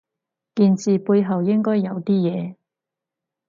[0.55, 2.55] 件事背後應該有啲嘢